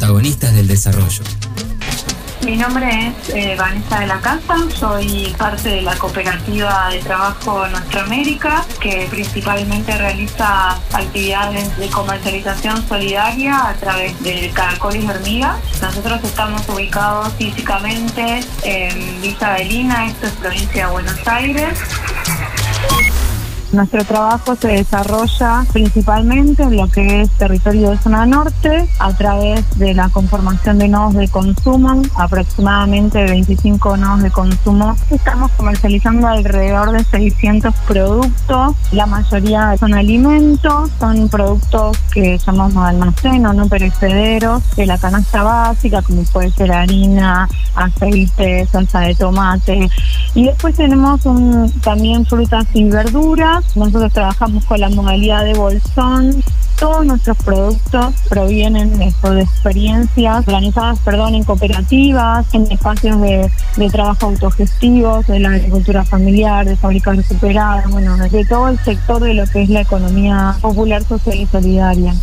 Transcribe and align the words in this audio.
protagonistas 0.00 0.54
del 0.54 0.66
desarrollo. 0.66 1.22
Mi 2.42 2.56
nombre 2.56 2.88
es 3.08 3.34
eh, 3.34 3.54
Vanessa 3.54 4.00
de 4.00 4.06
la 4.06 4.18
Casa, 4.18 4.56
soy 4.74 5.34
parte 5.36 5.68
de 5.68 5.82
la 5.82 5.94
cooperativa 5.96 6.88
de 6.88 7.00
trabajo 7.00 7.68
Nuestra 7.68 8.04
América, 8.04 8.64
que 8.80 9.06
principalmente 9.10 9.96
realiza 9.98 10.70
actividades 10.90 11.76
de 11.76 11.88
comercialización 11.88 12.82
solidaria 12.88 13.68
a 13.68 13.74
través 13.74 14.18
de 14.22 14.50
caracoles 14.54 15.04
y 15.04 15.06
hormigas. 15.06 15.58
Nosotros 15.82 16.18
estamos 16.24 16.66
ubicados 16.70 17.34
físicamente 17.34 18.40
en 18.62 19.20
Villa 19.20 19.54
Adelina, 19.54 20.06
esto 20.06 20.28
es 20.28 20.32
provincia 20.32 20.86
de 20.86 20.92
Buenos 20.92 21.28
Aires. 21.28 21.78
Nuestro 23.72 24.04
trabajo 24.04 24.56
se 24.56 24.66
desarrolla 24.66 25.64
principalmente 25.72 26.64
en 26.64 26.76
lo 26.76 26.88
que 26.88 27.22
es 27.22 27.30
territorio 27.30 27.90
de 27.90 27.98
zona 27.98 28.26
norte 28.26 28.88
a 28.98 29.12
través 29.12 29.78
de 29.78 29.94
la 29.94 30.08
conformación 30.08 30.78
de 30.78 30.88
nodos 30.88 31.14
de 31.14 31.28
consumo, 31.28 32.02
aproximadamente 32.16 33.22
25 33.24 33.96
nodos 33.96 34.22
de 34.24 34.30
consumo. 34.32 34.96
Estamos 35.10 35.52
comercializando 35.52 36.26
alrededor 36.26 36.90
de 36.90 37.04
600 37.04 37.72
productos, 37.86 38.74
la 38.90 39.06
mayoría 39.06 39.76
son 39.78 39.94
alimentos, 39.94 40.90
son 40.98 41.28
productos 41.28 41.96
que 42.12 42.38
llamamos 42.38 42.84
almacén 42.84 43.42
no 43.42 43.68
perecederos, 43.68 44.62
de 44.74 44.86
la 44.86 44.98
canasta 44.98 45.44
básica, 45.44 46.02
como 46.02 46.24
puede 46.24 46.50
ser 46.50 46.72
harina, 46.72 47.48
aceite, 47.76 48.66
salsa 48.66 49.00
de 49.00 49.14
tomate. 49.14 49.88
Y 50.34 50.46
después 50.46 50.74
tenemos 50.74 51.24
un, 51.24 51.70
también 51.82 52.26
frutas 52.26 52.66
y 52.74 52.84
verduras 52.84 53.59
nosotros 53.74 54.12
trabajamos 54.12 54.64
con 54.64 54.80
la 54.80 54.88
modalidad 54.88 55.44
de 55.44 55.54
bolsón. 55.54 56.42
Todos 56.78 57.04
nuestros 57.04 57.36
productos 57.38 58.14
provienen 58.28 58.98
de, 58.98 59.12
experiencias 59.40 60.38
organizadas 60.48 60.98
perdón, 61.00 61.34
en 61.34 61.44
cooperativas, 61.44 62.46
en 62.54 62.70
espacios 62.72 63.20
de, 63.20 63.50
trabajo 63.90 64.26
autogestivos, 64.26 65.26
de 65.26 65.40
la 65.40 65.50
agricultura 65.50 66.04
familiar, 66.04 66.66
de 66.66 66.76
fábricas 66.76 67.16
recuperadas, 67.16 67.90
bueno, 67.90 68.16
de 68.16 68.44
todo 68.46 68.68
el 68.68 68.78
sector 68.78 69.22
de 69.22 69.34
lo 69.34 69.46
que 69.46 69.62
es 69.62 69.68
la 69.68 69.82
economía 69.82 70.56
popular, 70.60 71.02
social 71.04 71.36
y 71.36 71.46
solidaria. 71.46 72.14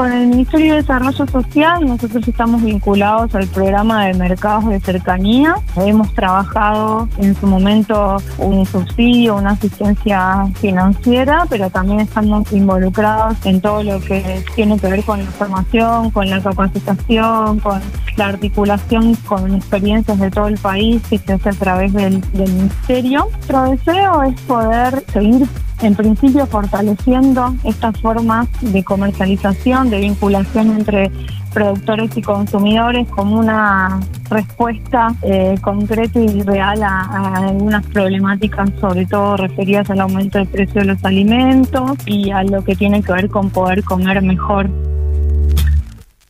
Con 0.00 0.14
el 0.14 0.28
Ministerio 0.28 0.72
de 0.72 0.80
Desarrollo 0.80 1.26
Social 1.26 1.86
nosotros 1.86 2.26
estamos 2.26 2.62
vinculados 2.62 3.34
al 3.34 3.46
programa 3.48 4.06
de 4.06 4.14
mercados 4.14 4.66
de 4.70 4.80
cercanía. 4.80 5.56
Hemos 5.76 6.14
trabajado 6.14 7.06
en 7.18 7.34
su 7.34 7.46
momento 7.46 8.16
un 8.38 8.64
subsidio, 8.64 9.36
una 9.36 9.50
asistencia 9.50 10.46
financiera, 10.58 11.44
pero 11.50 11.68
también 11.68 12.00
estamos 12.00 12.50
involucrados 12.50 13.36
en 13.44 13.60
todo 13.60 13.82
lo 13.82 14.00
que 14.00 14.42
tiene 14.54 14.78
que 14.78 14.88
ver 14.88 15.04
con 15.04 15.22
la 15.22 15.30
formación, 15.32 16.10
con 16.12 16.30
la 16.30 16.40
capacitación, 16.40 17.60
con 17.60 17.82
la 18.16 18.26
articulación 18.28 19.14
con 19.26 19.54
experiencias 19.54 20.18
de 20.18 20.30
todo 20.30 20.48
el 20.48 20.56
país 20.56 21.02
que 21.10 21.18
se 21.18 21.34
hace 21.34 21.50
a 21.50 21.52
través 21.52 21.92
del, 21.92 22.22
del 22.32 22.50
Ministerio. 22.50 23.28
Nuestro 23.32 23.70
deseo 23.70 24.22
es 24.22 24.40
poder 24.40 25.04
seguir 25.12 25.46
en 25.82 25.94
principio 25.94 26.46
fortaleciendo 26.46 27.54
estas 27.64 27.98
formas 28.00 28.48
de 28.60 28.84
comercialización, 28.84 29.90
de 29.90 30.00
vinculación 30.00 30.70
entre 30.72 31.10
productores 31.52 32.16
y 32.16 32.22
consumidores 32.22 33.08
como 33.08 33.38
una 33.38 34.00
respuesta 34.28 35.14
eh, 35.22 35.56
concreta 35.60 36.20
y 36.20 36.42
real 36.42 36.82
a, 36.82 37.48
algunas 37.48 37.84
problemáticas, 37.86 38.70
sobre 38.80 39.06
todo 39.06 39.36
referidas 39.36 39.90
al 39.90 40.00
aumento 40.00 40.38
del 40.38 40.48
precio 40.48 40.82
de 40.82 40.86
los 40.86 41.04
alimentos 41.04 41.92
y 42.06 42.30
a 42.30 42.44
lo 42.44 42.64
que 42.64 42.76
tiene 42.76 43.02
que 43.02 43.12
ver 43.12 43.28
con 43.28 43.50
poder 43.50 43.82
comer 43.82 44.22
mejor. 44.22 44.70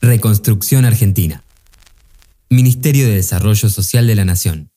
Reconstrucción 0.01 0.85
Argentina. 0.85 1.43
Ministerio 2.49 3.07
de 3.07 3.17
Desarrollo 3.17 3.69
Social 3.69 4.07
de 4.07 4.15
la 4.15 4.25
Nación. 4.25 4.70